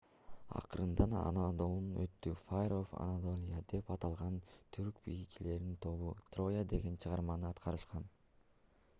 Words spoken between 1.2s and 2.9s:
анадолунун оту fire